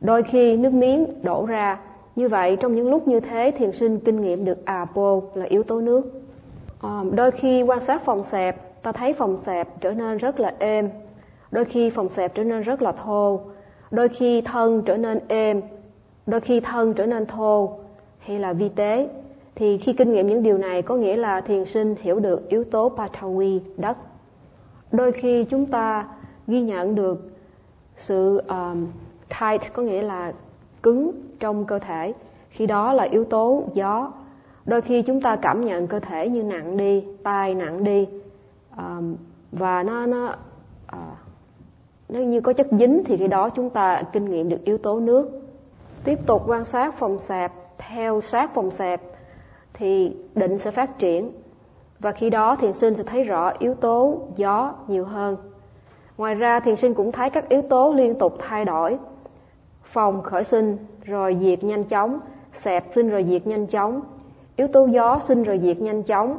đôi 0.00 0.22
khi 0.22 0.56
nước 0.56 0.72
miếng 0.72 1.06
đổ 1.22 1.46
ra 1.46 1.78
như 2.16 2.28
vậy 2.28 2.56
trong 2.60 2.74
những 2.74 2.90
lúc 2.90 3.08
như 3.08 3.20
thế 3.20 3.52
thiền 3.58 3.72
sinh 3.80 3.98
kinh 3.98 4.20
nghiệm 4.20 4.44
được 4.44 4.64
à 4.64 4.74
apo 4.74 5.20
là 5.34 5.44
yếu 5.44 5.62
tố 5.62 5.80
nước. 5.80 6.02
À, 6.80 7.02
đôi 7.12 7.30
khi 7.30 7.62
quan 7.62 7.78
sát 7.86 8.04
phòng 8.04 8.24
xẹp 8.32 8.82
ta 8.82 8.92
thấy 8.92 9.12
phòng 9.12 9.38
xẹp 9.46 9.80
trở 9.80 9.92
nên 9.92 10.18
rất 10.18 10.40
là 10.40 10.54
êm. 10.58 10.90
Đôi 11.50 11.64
khi 11.64 11.90
phòng 11.90 12.08
xẹp 12.16 12.34
trở 12.34 12.44
nên 12.44 12.62
rất 12.62 12.82
là 12.82 12.92
thô. 12.92 13.40
Đôi 13.90 14.08
khi 14.08 14.40
thân 14.40 14.82
trở 14.86 14.96
nên 14.96 15.20
êm. 15.28 15.60
Đôi 16.26 16.40
khi 16.40 16.60
thân 16.60 16.94
trở 16.94 17.06
nên 17.06 17.26
thô 17.26 17.78
hay 18.18 18.38
là 18.38 18.52
vi 18.52 18.68
tế. 18.68 19.08
Thì 19.54 19.78
khi 19.78 19.92
kinh 19.92 20.12
nghiệm 20.12 20.26
những 20.26 20.42
điều 20.42 20.58
này 20.58 20.82
có 20.82 20.96
nghĩa 20.96 21.16
là 21.16 21.40
thiền 21.40 21.64
sinh 21.74 21.94
hiểu 22.00 22.20
được 22.20 22.48
yếu 22.48 22.64
tố 22.64 22.92
patawi 22.96 23.60
đất. 23.76 23.96
Đôi 24.92 25.12
khi 25.12 25.44
chúng 25.44 25.66
ta 25.66 26.08
ghi 26.46 26.60
nhận 26.60 26.94
được 26.94 27.30
sự 28.06 28.42
um, 28.48 28.86
tight 29.28 29.72
có 29.72 29.82
nghĩa 29.82 30.02
là 30.02 30.32
cứng 30.82 31.12
trong 31.44 31.64
cơ 31.64 31.78
thể. 31.78 32.12
Khi 32.50 32.66
đó 32.66 32.92
là 32.92 33.04
yếu 33.04 33.24
tố 33.24 33.64
gió. 33.72 34.12
Đôi 34.66 34.80
khi 34.80 35.02
chúng 35.02 35.20
ta 35.20 35.36
cảm 35.36 35.64
nhận 35.64 35.86
cơ 35.86 36.00
thể 36.00 36.28
như 36.28 36.42
nặng 36.42 36.76
đi 36.76 37.04
tay 37.22 37.54
nặng 37.54 37.84
đi 37.84 38.08
um, 38.76 39.16
và 39.52 39.82
nó 39.82 40.06
nó 40.06 40.34
uh, 40.92 40.98
nó 42.08 42.20
như 42.20 42.40
có 42.40 42.52
chất 42.52 42.66
dính 42.70 43.02
thì 43.06 43.16
khi 43.16 43.28
đó 43.28 43.48
chúng 43.48 43.70
ta 43.70 44.02
kinh 44.12 44.24
nghiệm 44.24 44.48
được 44.48 44.64
yếu 44.64 44.78
tố 44.78 45.00
nước. 45.00 45.30
Tiếp 46.04 46.18
tục 46.26 46.42
quan 46.46 46.64
sát 46.72 46.98
phòng 46.98 47.18
xẹp. 47.28 47.52
Theo 47.78 48.20
sát 48.32 48.54
phòng 48.54 48.70
xẹp 48.78 49.00
thì 49.72 50.16
định 50.34 50.58
sẽ 50.64 50.70
phát 50.70 50.98
triển. 50.98 51.32
Và 52.00 52.12
khi 52.12 52.30
đó 52.30 52.56
thiền 52.56 52.72
sinh 52.80 52.94
sẽ 52.96 53.02
thấy 53.02 53.24
rõ 53.24 53.52
yếu 53.58 53.74
tố 53.74 54.18
gió 54.36 54.74
nhiều 54.88 55.04
hơn. 55.04 55.36
Ngoài 56.18 56.34
ra 56.34 56.60
thiền 56.60 56.76
sinh 56.76 56.94
cũng 56.94 57.12
thấy 57.12 57.30
các 57.30 57.48
yếu 57.48 57.62
tố 57.62 57.92
liên 57.92 58.18
tục 58.18 58.36
thay 58.48 58.64
đổi. 58.64 58.98
Phòng 59.92 60.22
khởi 60.22 60.44
sinh 60.50 60.76
rồi 61.04 61.36
diệt 61.40 61.64
nhanh 61.64 61.84
chóng. 61.84 62.20
Xẹp 62.64 62.84
sinh 62.94 63.08
rồi 63.10 63.24
diệt 63.28 63.46
nhanh 63.46 63.66
chóng. 63.66 64.00
Yếu 64.56 64.68
tố 64.68 64.86
gió 64.86 65.20
sinh 65.28 65.42
rồi 65.42 65.60
diệt 65.62 65.80
nhanh 65.80 66.02
chóng. 66.02 66.38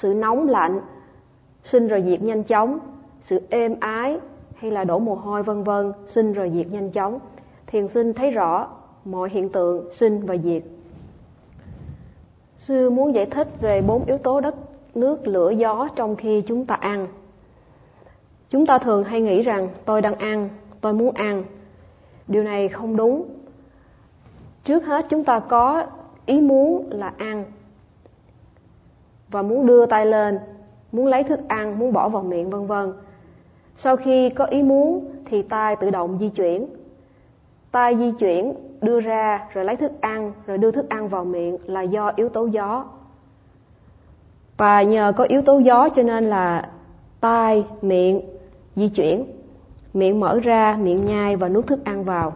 Sự 0.00 0.14
nóng 0.14 0.48
lạnh 0.48 0.80
sinh 1.64 1.88
rồi 1.88 2.02
diệt 2.06 2.22
nhanh 2.22 2.42
chóng. 2.42 2.78
Sự 3.26 3.40
êm 3.50 3.76
ái 3.80 4.18
hay 4.54 4.70
là 4.70 4.84
đổ 4.84 4.98
mồ 4.98 5.14
hôi 5.14 5.42
vân 5.42 5.62
vân 5.62 5.92
sinh 6.14 6.32
rồi 6.32 6.50
diệt 6.54 6.66
nhanh 6.72 6.90
chóng. 6.90 7.18
Thiền 7.66 7.88
sinh 7.94 8.12
thấy 8.12 8.30
rõ 8.30 8.68
mọi 9.04 9.28
hiện 9.30 9.48
tượng 9.48 9.88
sinh 9.98 10.26
và 10.26 10.36
diệt. 10.36 10.62
Sư 12.58 12.90
muốn 12.90 13.14
giải 13.14 13.26
thích 13.26 13.48
về 13.60 13.82
bốn 13.82 14.04
yếu 14.04 14.18
tố 14.18 14.40
đất, 14.40 14.54
nước, 14.94 15.26
lửa, 15.26 15.50
gió 15.50 15.88
trong 15.96 16.16
khi 16.16 16.42
chúng 16.42 16.66
ta 16.66 16.74
ăn. 16.74 17.06
Chúng 18.50 18.66
ta 18.66 18.78
thường 18.78 19.04
hay 19.04 19.20
nghĩ 19.20 19.42
rằng, 19.42 19.68
tôi 19.84 20.02
đang 20.02 20.14
ăn, 20.14 20.48
tôi 20.80 20.92
muốn 20.92 21.14
ăn. 21.14 21.44
Điều 22.28 22.42
này 22.42 22.68
không 22.68 22.96
đúng 22.96 23.24
trước 24.70 24.86
hết, 24.86 25.06
chúng 25.08 25.24
ta 25.24 25.38
có 25.38 25.84
ý 26.26 26.40
muốn 26.40 26.90
là 26.90 27.12
ăn 27.18 27.44
và 29.28 29.42
muốn 29.42 29.66
đưa 29.66 29.86
tay 29.86 30.06
lên, 30.06 30.38
muốn 30.92 31.06
lấy 31.06 31.22
thức 31.24 31.40
ăn, 31.48 31.78
muốn 31.78 31.92
bỏ 31.92 32.08
vào 32.08 32.22
miệng, 32.22 32.50
vân 32.50 32.66
vân. 32.66 32.92
Sau 33.78 33.96
khi 33.96 34.30
có 34.30 34.44
ý 34.44 34.62
muốn 34.62 35.10
thì 35.24 35.42
tay 35.42 35.76
tự 35.76 35.90
động 35.90 36.18
di 36.20 36.28
chuyển. 36.28 36.66
Tay 37.70 37.96
di 37.96 38.12
chuyển, 38.18 38.54
đưa 38.80 39.00
ra, 39.00 39.48
rồi 39.52 39.64
lấy 39.64 39.76
thức 39.76 39.92
ăn, 40.00 40.32
rồi 40.46 40.58
đưa 40.58 40.70
thức 40.70 40.88
ăn 40.88 41.08
vào 41.08 41.24
miệng 41.24 41.56
là 41.64 41.82
do 41.82 42.12
yếu 42.16 42.28
tố 42.28 42.46
gió. 42.46 42.84
Và 44.56 44.82
nhờ 44.82 45.12
có 45.16 45.24
yếu 45.24 45.42
tố 45.42 45.58
gió 45.58 45.88
cho 45.88 46.02
nên 46.02 46.24
là 46.24 46.70
tai 47.20 47.64
miệng 47.82 48.20
di 48.76 48.88
chuyển. 48.88 49.24
Miệng 49.94 50.20
mở 50.20 50.40
ra, 50.40 50.76
miệng 50.80 51.04
nhai 51.04 51.36
và 51.36 51.48
nuốt 51.48 51.66
thức 51.66 51.84
ăn 51.84 52.04
vào 52.04 52.32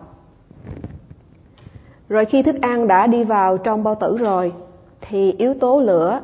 rồi 2.09 2.25
khi 2.25 2.43
thức 2.43 2.57
ăn 2.61 2.87
đã 2.87 3.07
đi 3.07 3.25
vào 3.25 3.59
trong 3.59 3.85
bao 3.85 3.95
tử 3.95 4.17
rồi, 4.17 4.53
thì 5.01 5.33
yếu 5.33 5.55
tố 5.55 5.81
lửa 5.81 6.21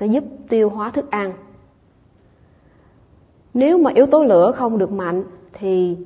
sẽ 0.00 0.06
giúp 0.06 0.24
tiêu 0.48 0.68
hóa 0.68 0.90
thức 0.90 1.10
ăn. 1.10 1.32
Nếu 3.54 3.78
mà 3.78 3.90
yếu 3.94 4.06
tố 4.06 4.24
lửa 4.24 4.52
không 4.52 4.78
được 4.78 4.92
mạnh, 4.92 5.24
thì 5.52 5.96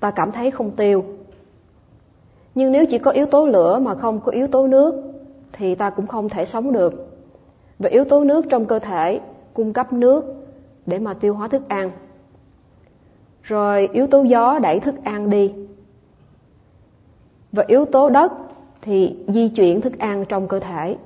ta 0.00 0.10
cảm 0.10 0.32
thấy 0.32 0.50
không 0.50 0.70
tiêu. 0.70 1.04
Nhưng 2.54 2.72
nếu 2.72 2.86
chỉ 2.86 2.98
có 2.98 3.10
yếu 3.10 3.26
tố 3.26 3.46
lửa 3.46 3.78
mà 3.78 3.94
không 3.94 4.20
có 4.20 4.32
yếu 4.32 4.46
tố 4.46 4.66
nước, 4.66 4.94
thì 5.52 5.74
ta 5.74 5.90
cũng 5.90 6.06
không 6.06 6.28
thể 6.28 6.46
sống 6.46 6.72
được. 6.72 7.12
Và 7.78 7.88
yếu 7.88 8.04
tố 8.04 8.24
nước 8.24 8.46
trong 8.48 8.66
cơ 8.66 8.78
thể 8.78 9.20
cung 9.54 9.72
cấp 9.72 9.92
nước 9.92 10.24
để 10.86 10.98
mà 10.98 11.14
tiêu 11.14 11.34
hóa 11.34 11.48
thức 11.48 11.68
ăn. 11.68 11.90
Rồi 13.42 13.88
yếu 13.92 14.06
tố 14.06 14.22
gió 14.22 14.58
đẩy 14.58 14.80
thức 14.80 14.94
ăn 15.04 15.30
đi 15.30 15.54
và 17.52 17.64
yếu 17.66 17.84
tố 17.84 18.10
đất 18.10 18.32
thì 18.82 19.16
di 19.28 19.48
chuyển 19.48 19.80
thức 19.80 19.98
ăn 19.98 20.24
trong 20.28 20.48
cơ 20.48 20.60
thể. 20.60 20.96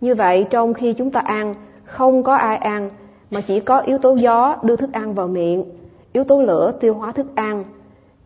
Như 0.00 0.14
vậy, 0.14 0.46
trong 0.50 0.74
khi 0.74 0.92
chúng 0.92 1.10
ta 1.10 1.20
ăn, 1.20 1.54
không 1.84 2.22
có 2.22 2.34
ai 2.34 2.56
ăn, 2.56 2.90
mà 3.30 3.40
chỉ 3.40 3.60
có 3.60 3.78
yếu 3.78 3.98
tố 3.98 4.14
gió 4.14 4.56
đưa 4.62 4.76
thức 4.76 4.92
ăn 4.92 5.14
vào 5.14 5.28
miệng, 5.28 5.64
yếu 6.12 6.24
tố 6.24 6.42
lửa 6.42 6.72
tiêu 6.80 6.94
hóa 6.94 7.12
thức 7.12 7.26
ăn, 7.34 7.64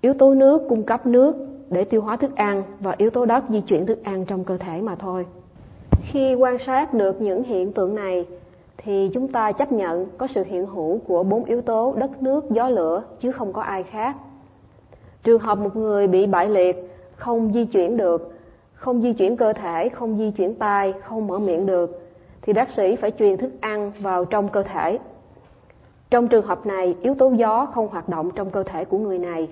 yếu 0.01 0.15
tố 0.15 0.35
nước 0.35 0.63
cung 0.69 0.83
cấp 0.83 1.07
nước 1.07 1.37
để 1.71 1.85
tiêu 1.85 2.01
hóa 2.01 2.17
thức 2.17 2.37
ăn 2.37 2.63
và 2.81 2.95
yếu 2.99 3.11
tố 3.11 3.27
đất 3.27 3.45
di 3.49 3.61
chuyển 3.61 3.87
thức 3.87 4.05
ăn 4.05 4.25
trong 4.25 4.45
cơ 4.45 4.57
thể 4.57 4.81
mà 4.81 4.95
thôi. 4.95 5.27
Khi 6.03 6.35
quan 6.35 6.57
sát 6.67 6.95
được 6.95 7.21
những 7.21 7.43
hiện 7.43 7.73
tượng 7.73 7.95
này, 7.95 8.27
thì 8.77 9.11
chúng 9.15 9.29
ta 9.29 9.53
chấp 9.53 9.73
nhận 9.73 10.07
có 10.19 10.27
sự 10.35 10.45
hiện 10.45 10.67
hữu 10.67 10.99
của 10.99 11.23
bốn 11.23 11.45
yếu 11.45 11.63
tố 11.63 11.95
đất 11.97 12.23
nước 12.23 12.51
gió 12.51 12.69
lửa 12.69 13.03
chứ 13.21 13.33
không 13.33 13.53
có 13.53 13.63
ai 13.63 13.83
khác. 13.83 14.17
Trường 15.23 15.41
hợp 15.41 15.59
một 15.59 15.77
người 15.77 16.07
bị 16.07 16.27
bại 16.27 16.49
liệt 16.49 16.94
không 17.17 17.53
di 17.53 17.65
chuyển 17.65 17.97
được. 17.97 18.33
Không 18.75 19.03
di 19.03 19.13
chuyển 19.13 19.37
cơ 19.37 19.53
thể, 19.53 19.89
không 19.89 20.19
di 20.19 20.31
chuyển 20.31 20.55
tay 20.55 20.95
không 21.05 21.27
mở 21.27 21.39
miệng 21.39 21.67
được. 21.67 22.01
Thì 22.43 22.53
bác 22.53 22.71
sĩ 22.77 22.97
phải 22.97 23.11
truyền 23.19 23.37
thức 23.37 23.53
ăn 23.61 23.93
vào 24.01 24.25
trong 24.25 24.49
cơ 24.49 24.63
thể. 24.63 24.99
Trong 26.11 26.29
trường 26.29 26.47
hợp 26.47 26.67
này, 26.67 26.97
yếu 27.03 27.15
tố 27.15 27.31
gió 27.31 27.67
không 27.67 27.89
hoạt 27.89 28.09
động 28.09 28.31
trong 28.35 28.51
cơ 28.51 28.63
thể 28.63 28.85
của 28.85 28.99
người 28.99 29.19
này. 29.19 29.49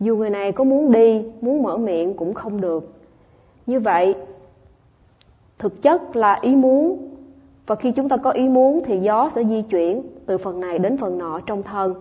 Dù 0.00 0.16
người 0.16 0.30
này 0.30 0.52
có 0.52 0.64
muốn 0.64 0.92
đi, 0.92 1.24
muốn 1.40 1.62
mở 1.62 1.76
miệng 1.76 2.14
cũng 2.14 2.34
không 2.34 2.60
được. 2.60 2.92
Như 3.66 3.80
vậy, 3.80 4.14
thực 5.58 5.82
chất 5.82 6.16
là 6.16 6.38
ý 6.40 6.56
muốn. 6.56 7.08
Và 7.66 7.74
khi 7.74 7.92
chúng 7.92 8.08
ta 8.08 8.16
có 8.16 8.30
ý 8.30 8.48
muốn 8.48 8.80
thì 8.84 8.98
gió 8.98 9.30
sẽ 9.34 9.44
di 9.44 9.62
chuyển 9.62 10.02
từ 10.26 10.38
phần 10.38 10.60
này 10.60 10.78
đến 10.78 10.96
phần 10.98 11.18
nọ 11.18 11.40
trong 11.46 11.62
thân. 11.62 11.94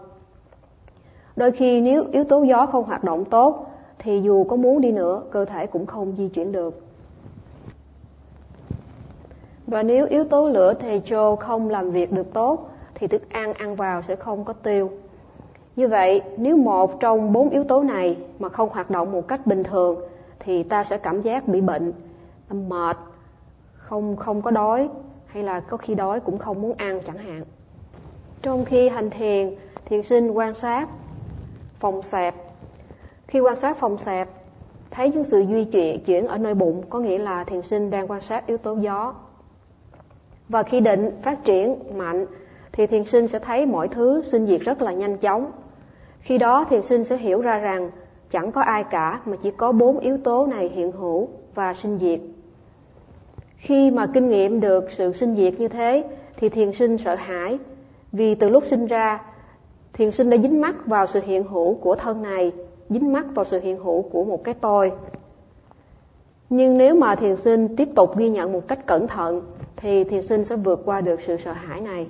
Đôi 1.36 1.52
khi 1.52 1.82
nếu 1.82 2.06
yếu 2.12 2.24
tố 2.24 2.44
gió 2.44 2.66
không 2.66 2.84
hoạt 2.84 3.04
động 3.04 3.26
tốt 3.26 3.69
thì 4.00 4.22
dù 4.22 4.44
có 4.44 4.56
muốn 4.56 4.82
đi 4.82 4.92
nữa, 4.92 5.24
cơ 5.32 5.46
thể 5.46 5.68
cũng 5.68 5.86
không 5.86 6.16
di 6.18 6.30
chuyển 6.30 6.52
được. 6.52 6.82
Và 9.68 9.84
nếu 9.84 10.06
yếu 10.06 10.24
tố 10.24 10.50
lửa 10.50 10.74
thì 10.80 11.02
trô 11.06 11.36
không 11.36 11.70
làm 11.70 11.92
việc 11.92 12.12
được 12.12 12.34
tốt, 12.34 12.70
thì 12.96 13.08
thức 13.08 13.30
ăn 13.30 13.54
ăn 13.54 13.76
vào 13.76 14.02
sẽ 14.08 14.16
không 14.16 14.44
có 14.44 14.54
tiêu. 14.54 14.92
Như 15.76 15.88
vậy, 15.88 16.22
nếu 16.38 16.58
một 16.58 17.00
trong 17.00 17.34
bốn 17.34 17.50
yếu 17.50 17.64
tố 17.64 17.84
này 17.84 18.18
mà 18.40 18.50
không 18.50 18.70
hoạt 18.70 18.90
động 18.90 19.12
một 19.12 19.28
cách 19.28 19.48
bình 19.48 19.64
thường, 19.64 20.00
thì 20.40 20.64
ta 20.64 20.86
sẽ 20.90 20.98
cảm 20.98 21.22
giác 21.22 21.48
bị 21.48 21.62
bệnh, 21.62 21.94
mệt, 22.50 22.98
không 23.74 24.16
không 24.16 24.42
có 24.42 24.52
đói, 24.52 24.90
hay 25.26 25.44
là 25.44 25.60
có 25.60 25.78
khi 25.78 25.96
đói 25.96 26.20
cũng 26.20 26.38
không 26.38 26.62
muốn 26.62 26.74
ăn 26.78 27.02
chẳng 27.06 27.18
hạn. 27.18 27.44
Trong 28.42 28.66
khi 28.66 28.90
hành 28.90 29.10
thiền 29.10 29.56
thiền 29.86 30.04
sinh 30.04 30.32
quan 30.32 30.54
sát, 30.62 30.90
phòng 31.80 32.02
xẹp 32.12 32.36
khi 33.30 33.40
quan 33.40 33.56
sát 33.62 33.78
phòng 33.80 33.98
xẹp, 34.06 34.30
thấy 34.92 35.12
những 35.12 35.24
sự 35.32 35.40
duy 35.40 35.66
chuyển 35.66 36.04
chuyển 36.04 36.28
ở 36.28 36.38
nơi 36.38 36.54
bụng, 36.54 36.84
có 36.90 37.00
nghĩa 37.00 37.18
là 37.18 37.44
thiền 37.44 37.62
sinh 37.62 37.90
đang 37.90 38.12
quan 38.12 38.22
sát 38.30 38.48
yếu 38.48 38.58
tố 38.58 38.76
gió. 38.76 39.14
Và 40.50 40.64
khi 40.64 40.80
định 40.80 41.12
phát 41.24 41.44
triển 41.44 41.76
mạnh, 41.98 42.26
thì 42.72 42.88
thiền 42.88 43.04
sinh 43.12 43.28
sẽ 43.28 43.40
thấy 43.40 43.66
mọi 43.66 43.88
thứ 43.88 44.22
sinh 44.32 44.48
diệt 44.48 44.62
rất 44.62 44.82
là 44.82 44.94
nhanh 44.94 45.18
chóng. 45.18 45.52
Khi 46.20 46.38
đó 46.38 46.66
thiền 46.70 46.82
sinh 46.90 47.04
sẽ 47.10 47.18
hiểu 47.18 47.42
ra 47.42 47.58
rằng 47.58 47.92
chẳng 48.32 48.52
có 48.52 48.62
ai 48.62 48.84
cả, 48.84 49.22
mà 49.26 49.38
chỉ 49.44 49.52
có 49.52 49.72
bốn 49.72 50.00
yếu 50.00 50.18
tố 50.18 50.48
này 50.48 50.72
hiện 50.76 50.92
hữu 50.92 51.28
và 51.56 51.76
sinh 51.84 51.98
diệt. 51.98 52.20
Khi 53.58 53.92
mà 53.92 54.08
kinh 54.14 54.30
nghiệm 54.30 54.60
được 54.60 54.86
sự 54.98 55.14
sinh 55.20 55.36
diệt 55.36 55.60
như 55.60 55.68
thế, 55.68 56.04
thì 56.38 56.50
thiền 56.50 56.72
sinh 56.80 56.98
sợ 57.06 57.16
hãi, 57.16 57.60
vì 58.12 58.36
từ 58.36 58.50
lúc 58.50 58.64
sinh 58.70 58.86
ra 58.86 59.22
thiền 59.94 60.12
sinh 60.12 60.30
đã 60.30 60.38
dính 60.38 60.62
mắc 60.62 60.76
vào 60.86 61.08
sự 61.14 61.22
hiện 61.26 61.44
hữu 61.44 61.74
của 61.74 61.96
thân 61.96 62.22
này 62.22 62.52
dính 62.90 63.14
mắc 63.14 63.26
vào 63.36 63.46
sự 63.52 63.60
hiện 63.60 63.78
hữu 63.78 64.02
của 64.02 64.24
một 64.24 64.44
cái 64.44 64.54
tôi. 64.54 64.92
Nhưng 66.50 66.78
nếu 66.78 66.96
mà 66.96 67.16
thiền 67.16 67.36
sinh 67.44 67.76
tiếp 67.76 67.88
tục 67.96 68.18
ghi 68.18 68.30
nhận 68.30 68.54
một 68.54 68.68
cách 68.68 68.86
cẩn 68.86 69.08
thận, 69.08 69.42
thì 69.76 70.04
thiền 70.04 70.28
sinh 70.28 70.46
sẽ 70.50 70.56
vượt 70.56 70.82
qua 70.86 71.02
được 71.02 71.20
sự 71.28 71.38
sợ 71.46 71.52
hãi 71.52 71.82
này. 71.82 72.08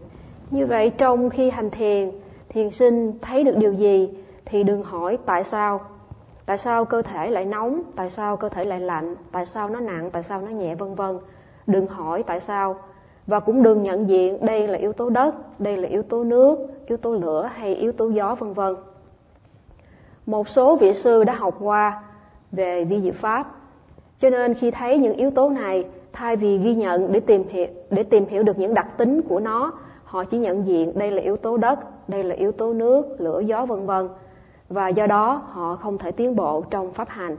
Như 0.51 0.65
vậy, 0.65 0.91
trong 0.97 1.29
khi 1.29 1.49
hành 1.49 1.69
thiền 1.69 2.11
thiền 2.49 2.69
sinh 2.79 3.19
thấy 3.21 3.43
được 3.43 3.57
điều 3.57 3.73
gì 3.73 4.09
thì 4.45 4.63
đừng 4.63 4.83
hỏi 4.83 5.17
tại 5.25 5.43
sao. 5.51 5.81
Tại 6.45 6.57
sao 6.63 6.85
cơ 6.85 7.01
thể 7.01 7.31
lại 7.31 7.45
nóng? 7.45 7.81
Tại 7.95 8.11
sao 8.17 8.37
cơ 8.37 8.49
thể 8.49 8.65
lại 8.65 8.79
lạnh? 8.79 9.15
Tại 9.31 9.45
sao 9.53 9.69
nó 9.69 9.79
nặng? 9.79 10.09
Tại 10.11 10.23
sao 10.29 10.41
nó 10.41 10.47
nhẹ? 10.47 10.75
Vân 10.75 10.95
vân. 10.95 11.17
Đừng 11.67 11.87
hỏi 11.87 12.23
tại 12.23 12.41
sao. 12.47 12.75
Và 13.27 13.39
cũng 13.39 13.63
đừng 13.63 13.83
nhận 13.83 14.07
diện 14.07 14.45
đây 14.45 14.67
là 14.67 14.77
yếu 14.77 14.93
tố 14.93 15.09
đất, 15.09 15.59
đây 15.59 15.77
là 15.77 15.87
yếu 15.89 16.03
tố 16.03 16.23
nước, 16.23 16.59
yếu 16.85 16.97
tố 16.97 17.13
lửa 17.13 17.49
hay 17.53 17.75
yếu 17.75 17.91
tố 17.91 18.09
gió, 18.09 18.35
vân 18.35 18.53
vân 18.53 18.75
một 20.29 20.49
số 20.49 20.75
vị 20.75 20.93
sư 21.03 21.23
đã 21.23 21.33
học 21.33 21.55
qua 21.59 22.01
về 22.51 22.83
vi 22.83 23.01
diệu 23.01 23.13
pháp. 23.21 23.47
Cho 24.19 24.29
nên 24.29 24.53
khi 24.53 24.71
thấy 24.71 24.97
những 24.97 25.13
yếu 25.13 25.31
tố 25.31 25.49
này, 25.49 25.85
thay 26.13 26.35
vì 26.35 26.57
ghi 26.57 26.75
nhận 26.75 27.11
để 27.11 27.19
tìm 27.19 27.43
hiểu, 27.49 27.67
để 27.89 28.03
tìm 28.03 28.25
hiểu 28.25 28.43
được 28.43 28.59
những 28.59 28.73
đặc 28.73 28.97
tính 28.97 29.21
của 29.21 29.39
nó, 29.39 29.71
họ 30.03 30.23
chỉ 30.23 30.37
nhận 30.37 30.67
diện 30.67 30.99
đây 30.99 31.11
là 31.11 31.21
yếu 31.21 31.37
tố 31.37 31.57
đất, 31.57 31.79
đây 32.09 32.23
là 32.23 32.35
yếu 32.35 32.51
tố 32.51 32.73
nước, 32.73 33.21
lửa, 33.21 33.39
gió, 33.39 33.65
vân 33.65 33.85
vân. 33.85 34.09
Và 34.69 34.87
do 34.87 35.07
đó, 35.07 35.41
họ 35.49 35.75
không 35.75 35.97
thể 35.97 36.11
tiến 36.11 36.35
bộ 36.35 36.63
trong 36.69 36.93
pháp 36.93 37.09
hành. 37.09 37.37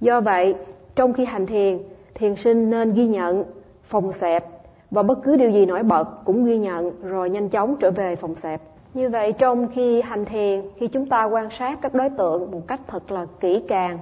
Do 0.00 0.20
vậy, 0.20 0.54
trong 0.94 1.12
khi 1.12 1.24
hành 1.24 1.46
thiền 1.46 1.78
thiền 2.14 2.34
sinh 2.44 2.70
nên 2.70 2.94
ghi 2.94 3.06
nhận 3.06 3.44
phòng 3.82 4.12
xẹp 4.20 4.44
và 4.90 5.02
bất 5.02 5.18
cứ 5.22 5.36
điều 5.36 5.50
gì 5.50 5.66
nổi 5.66 5.82
bật 5.82 6.04
cũng 6.24 6.44
ghi 6.44 6.58
nhận 6.58 6.92
rồi 7.02 7.30
nhanh 7.30 7.48
chóng 7.48 7.76
trở 7.80 7.90
về 7.90 8.16
phòng 8.16 8.34
xẹp 8.42 8.60
như 8.94 9.08
vậy 9.08 9.32
trong 9.32 9.68
khi 9.68 10.00
hành 10.00 10.24
thiền, 10.24 10.62
khi 10.76 10.88
chúng 10.88 11.08
ta 11.08 11.24
quan 11.24 11.48
sát 11.58 11.78
các 11.82 11.94
đối 11.94 12.10
tượng 12.10 12.50
một 12.50 12.60
cách 12.66 12.80
thật 12.86 13.10
là 13.10 13.26
kỹ 13.40 13.62
càng, 13.68 13.98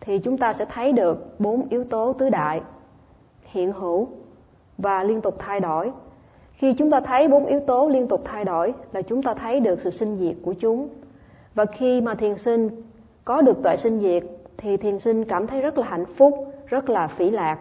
thì 0.00 0.18
chúng 0.18 0.38
ta 0.38 0.54
sẽ 0.58 0.64
thấy 0.64 0.92
được 0.92 1.40
bốn 1.40 1.68
yếu 1.68 1.84
tố 1.84 2.12
tứ 2.12 2.28
đại 2.28 2.60
hiện 3.44 3.72
hữu 3.72 4.08
và 4.78 5.02
liên 5.02 5.20
tục 5.20 5.34
thay 5.38 5.60
đổi. 5.60 5.92
Khi 6.52 6.72
chúng 6.72 6.90
ta 6.90 7.00
thấy 7.00 7.28
bốn 7.28 7.46
yếu 7.46 7.60
tố 7.60 7.88
liên 7.88 8.08
tục 8.08 8.22
thay 8.24 8.44
đổi 8.44 8.74
là 8.92 9.02
chúng 9.02 9.22
ta 9.22 9.34
thấy 9.34 9.60
được 9.60 9.78
sự 9.84 9.90
sinh 9.90 10.16
diệt 10.16 10.36
của 10.42 10.52
chúng. 10.52 10.88
Và 11.54 11.64
khi 11.64 12.00
mà 12.00 12.14
thiền 12.14 12.34
sinh 12.44 12.82
có 13.24 13.42
được 13.42 13.62
tuệ 13.62 13.76
sinh 13.82 14.00
diệt, 14.00 14.22
thì 14.56 14.76
thiền 14.76 14.98
sinh 14.98 15.24
cảm 15.24 15.46
thấy 15.46 15.60
rất 15.60 15.78
là 15.78 15.86
hạnh 15.86 16.04
phúc, 16.16 16.54
rất 16.66 16.90
là 16.90 17.08
phỉ 17.08 17.30
lạc. 17.30 17.58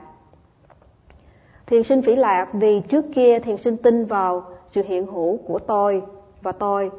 Thiền 1.66 1.84
sinh 1.84 2.02
phỉ 2.02 2.16
lạc 2.16 2.48
vì 2.54 2.80
trước 2.80 3.06
kia 3.16 3.40
thiền 3.40 3.58
sinh 3.58 3.78
tin 3.78 4.06
vào 4.06 4.44
sự 4.68 4.82
hiện 4.86 5.06
hữu 5.06 5.38
của 5.38 5.60
tôi 5.60 6.04
và 6.46 6.52
tôi. 6.52 6.92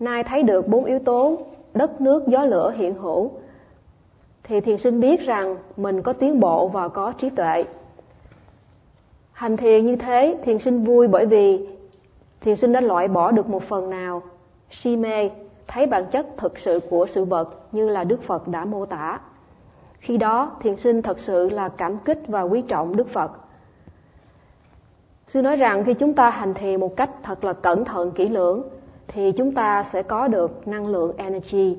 Nay 0.00 0.24
thấy 0.24 0.42
được 0.42 0.68
bốn 0.68 0.84
yếu 0.84 0.98
tố, 0.98 1.38
đất 1.74 2.00
nước, 2.00 2.26
gió 2.26 2.44
lửa, 2.44 2.72
hiện 2.76 2.94
hữu. 2.94 3.30
Thì 4.42 4.60
thiền 4.60 4.78
sinh 4.78 5.00
biết 5.00 5.20
rằng 5.20 5.56
mình 5.76 6.02
có 6.02 6.12
tiến 6.12 6.40
bộ 6.40 6.68
và 6.68 6.88
có 6.88 7.12
trí 7.18 7.30
tuệ. 7.30 7.64
Hành 9.32 9.56
thiền 9.56 9.86
như 9.86 9.96
thế, 9.96 10.36
thiền 10.44 10.58
sinh 10.58 10.84
vui 10.84 11.08
bởi 11.08 11.26
vì 11.26 11.68
thiền 12.40 12.56
sinh 12.56 12.72
đã 12.72 12.80
loại 12.80 13.08
bỏ 13.08 13.30
được 13.30 13.48
một 13.48 13.62
phần 13.68 13.90
nào. 13.90 14.22
Si 14.70 14.96
mê, 14.96 15.30
thấy 15.66 15.86
bản 15.86 16.04
chất 16.12 16.26
thực 16.36 16.58
sự 16.58 16.80
của 16.90 17.06
sự 17.14 17.24
vật 17.24 17.54
như 17.72 17.88
là 17.88 18.04
đức 18.04 18.22
phật 18.26 18.48
đã 18.48 18.64
mô 18.64 18.86
tả. 18.86 19.20
Khi 19.98 20.16
đó, 20.16 20.56
thiền 20.60 20.76
sinh 20.76 21.02
thật 21.02 21.16
sự 21.26 21.50
là 21.50 21.68
cảm 21.68 21.98
kích 21.98 22.18
và 22.28 22.42
quý 22.42 22.62
trọng 22.68 22.96
đức 22.96 23.08
phật. 23.12 23.30
Sư 25.28 25.42
nói 25.42 25.56
rằng 25.56 25.84
khi 25.84 25.94
chúng 25.94 26.14
ta 26.14 26.30
hành 26.30 26.54
thiền 26.54 26.80
một 26.80 26.96
cách 26.96 27.10
thật 27.22 27.44
là 27.44 27.52
cẩn 27.52 27.84
thận, 27.84 28.10
kỹ 28.10 28.28
lưỡng 28.28 28.62
thì 29.08 29.32
chúng 29.32 29.52
ta 29.52 29.86
sẽ 29.92 30.02
có 30.02 30.28
được 30.28 30.68
năng 30.68 30.86
lượng 30.86 31.16
energy. 31.16 31.78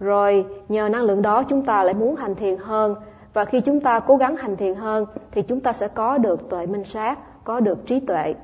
Rồi, 0.00 0.46
nhờ 0.68 0.88
năng 0.88 1.02
lượng 1.02 1.22
đó 1.22 1.42
chúng 1.42 1.64
ta 1.64 1.84
lại 1.84 1.94
muốn 1.94 2.16
hành 2.16 2.34
thiền 2.34 2.56
hơn. 2.56 2.94
Và 3.32 3.44
khi 3.44 3.60
chúng 3.60 3.80
ta 3.80 4.00
cố 4.00 4.16
gắng 4.16 4.36
hành 4.36 4.56
thiền 4.56 4.74
hơn, 4.74 5.06
thì 5.30 5.42
chúng 5.42 5.60
ta 5.60 5.72
sẽ 5.80 5.88
có 5.88 6.18
được 6.18 6.50
tuệ 6.50 6.66
minh 6.66 6.84
sát, 6.92 7.44
có 7.44 7.60
được 7.60 7.86
trí 7.86 8.00
tuệ. 8.00 8.34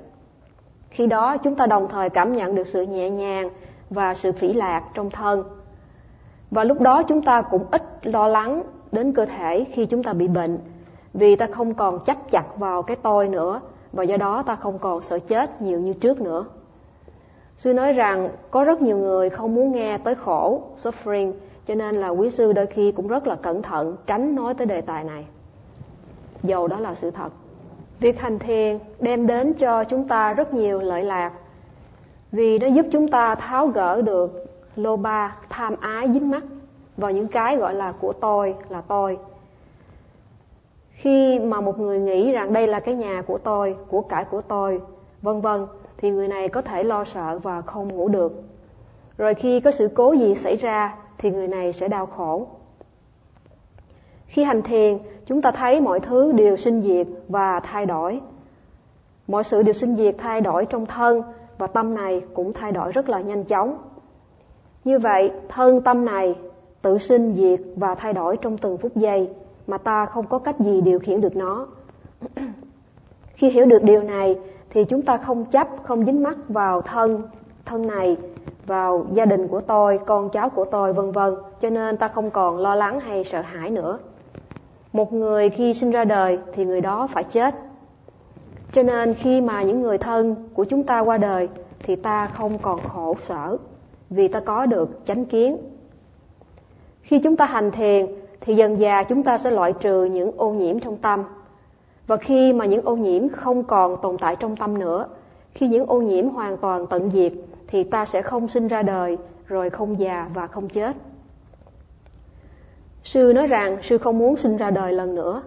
Khi 0.91 1.07
đó, 1.07 1.37
chúng 1.37 1.55
ta 1.55 1.67
đồng 1.67 1.89
thời 1.89 2.11
cảm 2.11 2.37
nhận 2.37 2.55
được 2.55 2.67
sự 2.73 2.83
nhẹ 2.83 3.11
nhàng 3.11 3.51
và 3.91 4.15
sự 4.23 4.33
phỉ 4.33 4.53
lạc 4.53 4.83
trong 4.95 5.11
thân. 5.11 5.45
Và 6.51 6.65
lúc 6.65 6.81
đó, 6.81 7.03
chúng 7.03 7.23
ta 7.23 7.43
cũng 7.43 7.65
ít 7.71 7.83
lo 8.03 8.29
lắng 8.29 8.63
đến 8.93 9.13
cơ 9.13 9.27
thể 9.27 9.65
khi 9.73 9.87
chúng 9.87 10.03
ta 10.03 10.13
bị 10.13 10.29
bệnh, 10.29 10.59
vì 11.15 11.37
ta 11.37 11.47
không 11.47 11.75
còn 11.75 12.05
chấp 12.05 12.31
chặt 12.31 12.45
vào 12.59 12.83
cái 12.83 12.97
tôi 13.03 13.29
nữa, 13.29 13.61
và 13.93 14.03
do 14.03 14.17
đó 14.17 14.43
ta 14.43 14.57
không 14.57 14.79
còn 14.79 15.01
sợ 15.11 15.19
chết 15.19 15.63
nhiều 15.63 15.81
như 15.81 15.93
trước 15.93 16.21
nữa. 16.21 16.45
Sư 17.59 17.75
nói 17.75 17.93
rằng 17.93 18.29
có 18.51 18.65
rất 18.65 18.83
nhiều 18.83 18.99
người 18.99 19.31
không 19.31 19.55
muốn 19.55 19.73
nghe 19.73 19.99
tới 19.99 20.15
khổ, 20.15 20.63
suffering, 20.83 21.33
cho 21.67 21.75
nên 21.75 21.97
là 21.97 22.09
quý 22.09 22.31
sư 22.31 22.53
đôi 22.53 22.67
khi 22.67 22.93
cũng 22.93 23.09
rất 23.09 23.27
là 23.27 23.35
cẩn 23.35 23.63
thận 23.63 23.97
tránh 24.07 24.35
nói 24.35 24.55
tới 24.55 24.67
đề 24.67 24.81
tài 24.81 25.05
này. 25.05 25.27
Dầu 26.43 26.69
đó 26.69 26.81
là 26.81 26.95
sự 27.03 27.11
thật. 27.11 27.29
Việc 28.01 28.21
hành 28.21 28.39
thiền 28.39 28.79
đem 29.01 29.27
đến 29.27 29.53
cho 29.53 29.85
chúng 29.85 30.09
ta 30.09 30.33
rất 30.33 30.55
nhiều 30.55 30.81
lợi 30.81 31.03
lạc 31.03 31.33
vì 32.33 32.59
nó 32.59 32.67
giúp 32.67 32.87
chúng 32.93 33.09
ta 33.09 33.35
tháo 33.35 33.67
gỡ 33.67 34.03
được 34.03 34.45
lô 34.77 34.97
ba 34.97 35.37
tham 35.49 35.75
ái 35.81 36.09
dính 36.13 36.31
mắc 36.31 36.43
vào 36.97 37.11
những 37.11 37.29
cái 37.29 37.57
gọi 37.57 37.75
là 37.75 37.93
của 37.93 38.13
tôi 38.13 38.55
là 38.69 38.83
tôi 38.89 39.19
khi 40.91 41.39
mà 41.39 41.61
một 41.61 41.81
người 41.81 41.99
nghĩ 41.99 42.33
rằng 42.33 42.53
đây 42.53 42.67
là 42.67 42.81
cái 42.81 42.95
nhà 42.95 43.23
của 43.27 43.39
tôi 43.39 43.77
của 43.89 44.01
cải 44.01 44.25
của 44.25 44.41
tôi 44.41 44.81
vân 45.23 45.41
vân 45.41 45.67
thì 46.05 46.11
người 46.11 46.29
này 46.29 46.49
có 46.49 46.63
thể 46.63 46.83
lo 46.83 47.05
sợ 47.15 47.39
và 47.43 47.63
không 47.63 47.89
ngủ 47.89 48.09
được. 48.09 48.43
Rồi 49.19 49.35
khi 49.35 49.61
có 49.61 49.71
sự 49.79 49.89
cố 49.95 50.13
gì 50.13 50.35
xảy 50.45 50.57
ra, 50.57 50.97
thì 51.19 51.31
người 51.31 51.49
này 51.49 51.73
sẽ 51.81 51.89
đau 51.89 52.07
khổ. 52.07 52.47
Khi 54.27 54.45
hành 54.45 54.63
thiền, 54.63 54.99
chúng 55.27 55.43
ta 55.43 55.51
thấy 55.51 55.81
mọi 55.81 56.01
thứ 56.01 56.33
đều 56.33 56.57
sinh 56.57 56.83
diệt 56.83 57.07
và 57.29 57.61
thay 57.61 57.87
đổi. 57.87 58.21
Mọi 59.29 59.43
sự 59.51 59.63
đều 59.63 59.75
sinh 59.81 59.97
diệt, 59.97 60.15
thay 60.19 60.41
đổi 60.41 60.67
trong 60.67 60.87
thân 60.87 61.23
và 61.59 61.67
tâm 61.67 61.95
này 61.95 62.23
cũng 62.35 62.53
thay 62.53 62.73
đổi 62.73 62.93
rất 62.93 63.09
là 63.09 63.21
nhanh 63.21 63.45
chóng. 63.45 63.79
Như 64.85 64.99
vậy, 64.99 65.31
thân 65.49 65.81
tâm 65.81 66.05
này 66.05 66.35
tự 66.83 66.99
sinh 67.09 67.35
diệt 67.35 67.61
và 67.77 67.95
thay 67.95 68.13
đổi 68.13 68.37
trong 68.37 68.59
từng 68.59 68.79
phút 68.79 68.97
giây 68.97 69.29
mà 69.67 69.79
ta 69.79 70.07
không 70.07 70.27
có 70.27 70.39
cách 70.39 70.61
gì 70.61 70.81
điều 70.81 70.99
khiển 70.99 71.21
được 71.21 71.37
nó. 71.37 71.67
Khi 73.35 73.51
hiểu 73.51 73.67
được 73.67 73.83
điều 73.83 74.03
này 74.03 74.37
thì 74.75 74.85
chúng 74.85 75.03
ta 75.03 75.17
không 75.17 75.45
chấp, 75.45 75.69
không 75.83 76.05
dính 76.05 76.23
mắc 76.23 76.37
vào 76.49 76.83
thân 76.83 77.23
thân 77.65 77.87
này, 77.87 78.17
vào 78.67 79.07
gia 79.13 79.25
đình 79.25 79.49
của 79.49 79.61
tôi, 79.61 79.99
con 80.07 80.31
cháu 80.31 80.51
của 80.51 80.65
tôi, 80.65 80.93
vân 80.93 81.13
vân. 81.13 81.35
Cho 81.61 81.71
nên 81.71 81.97
ta 81.97 82.09
không 82.09 82.31
còn 82.31 82.59
lo 82.59 82.75
lắng 82.75 83.01
hay 83.01 83.25
sợ 83.33 83.41
hãi 83.41 83.71
nữa. 83.71 83.99
Một 84.93 85.13
người 85.13 85.51
khi 85.51 85.75
sinh 85.81 85.91
ra 85.91 86.05
đời 86.05 86.39
thì 86.55 86.65
người 86.65 86.81
đó 86.81 87.09
phải 87.13 87.25
chết. 87.25 87.55
Cho 88.73 88.83
nên 88.83 89.15
khi 89.15 89.41
mà 89.41 89.63
những 89.63 89.83
người 89.83 89.99
thân 89.99 90.35
của 90.55 90.65
chúng 90.65 90.83
ta 90.83 91.01
qua 91.01 91.17
đời 91.17 91.49
thì 91.83 91.97
ta 91.97 92.27
không 92.27 92.59
còn 92.59 92.81
khổ 92.89 93.17
sở, 93.29 93.57
vì 94.11 94.29
ta 94.29 94.41
có 94.41 94.67
được 94.67 95.07
chánh 95.07 95.25
kiến. 95.25 95.57
Khi 97.03 97.19
chúng 97.19 97.37
ta 97.37 97.47
hành 97.47 97.71
thiền 97.71 98.07
thì 98.41 98.55
dần 98.55 98.81
già 98.81 99.03
chúng 99.03 99.23
ta 99.23 99.39
sẽ 99.45 99.51
loại 99.51 99.73
trừ 99.73 100.05
những 100.05 100.33
ô 100.37 100.51
nhiễm 100.51 100.81
trong 100.81 100.97
tâm 100.97 101.25
và 102.07 102.17
khi 102.17 102.53
mà 102.53 102.65
những 102.65 102.85
ô 102.85 102.97
nhiễm 102.97 103.29
không 103.29 103.65
còn 103.65 103.97
tồn 104.03 104.17
tại 104.19 104.37
trong 104.37 104.57
tâm 104.57 104.79
nữa, 104.79 105.07
khi 105.55 105.69
những 105.69 105.87
ô 105.87 106.01
nhiễm 106.01 106.29
hoàn 106.29 106.57
toàn 106.57 106.87
tận 106.87 107.11
diệt, 107.11 107.33
thì 107.67 107.85
ta 107.85 108.07
sẽ 108.13 108.23
không 108.23 108.49
sinh 108.49 108.69
ra 108.69 108.83
đời, 108.83 109.19
rồi 109.47 109.71
không 109.71 109.99
già 109.99 110.31
và 110.35 110.47
không 110.47 110.69
chết. 110.69 110.97
Sư 113.05 113.33
nói 113.35 113.47
rằng 113.47 113.79
sư 113.89 113.99
không 113.99 114.19
muốn 114.19 114.37
sinh 114.43 114.57
ra 114.57 114.71
đời 114.71 114.93
lần 114.93 115.15
nữa. 115.15 115.43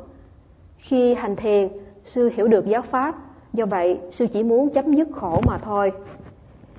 Khi 0.78 1.14
hành 1.14 1.36
thiền, 1.36 1.68
sư 2.14 2.30
hiểu 2.36 2.48
được 2.48 2.66
giáo 2.66 2.82
pháp, 2.82 3.16
do 3.54 3.66
vậy 3.66 4.00
sư 4.18 4.28
chỉ 4.34 4.44
muốn 4.44 4.70
chấm 4.70 4.94
dứt 4.94 5.08
khổ 5.16 5.42
mà 5.48 5.58
thôi. 5.58 5.92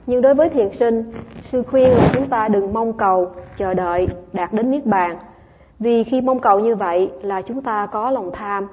Nhưng 0.07 0.23
đối 0.23 0.35
với 0.35 0.49
thiền 0.49 0.69
sinh, 0.79 1.13
sư 1.53 1.63
khuyên 1.63 1.91
là 1.91 2.11
chúng 2.15 2.29
ta 2.29 2.49
đừng 2.49 2.73
mong 2.73 2.93
cầu, 2.93 3.31
chờ 3.57 3.75
đợi 3.75 4.09
đạt 4.33 4.53
đến 4.53 4.71
niết 4.71 4.87
bàn. 4.87 5.19
Vì 5.79 6.05
khi 6.05 6.21
mong 6.21 6.39
cầu 6.39 6.61
như 6.61 6.77
vậy 6.77 7.11
là 7.23 7.43
chúng 7.43 7.63
ta 7.63 7.87
có 7.87 8.11
lòng 8.11 8.31
tham 8.33 8.69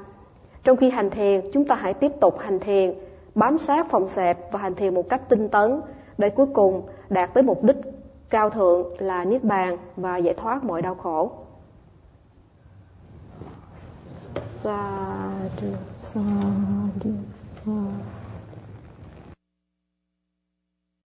trong 0.66 0.78
khi 0.78 0.90
hành 0.90 1.10
thiền, 1.10 1.42
chúng 1.54 1.66
ta 1.66 1.76
hãy 1.76 1.94
tiếp 1.94 2.12
tục 2.22 2.40
hành 2.40 2.60
thiền, 2.60 2.94
bám 3.36 3.58
sát 3.68 3.88
phòng 3.90 4.10
xẹp 4.16 4.52
và 4.52 4.60
hành 4.60 4.76
thiền 4.76 4.94
một 4.94 5.10
cách 5.10 5.30
tinh 5.30 5.50
tấn 5.50 5.82
để 6.18 6.30
cuối 6.30 6.46
cùng 6.54 6.88
đạt 7.10 7.34
tới 7.34 7.44
mục 7.44 7.64
đích 7.64 7.78
cao 8.30 8.50
thượng 8.50 9.02
là 9.02 9.26
niết 9.26 9.44
bàn 9.44 9.78
và 9.96 10.18
giải 10.18 10.34
thoát 10.34 10.64
mọi 10.64 10.82
đau 10.82 10.96
khổ. 10.96 11.32
Sa 14.64 14.90
du 15.62 15.68
sa 16.14 16.22
du 17.04 17.12